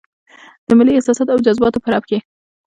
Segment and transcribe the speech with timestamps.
[0.67, 2.17] د ملي احساساتو او جذباتو په رپ کې.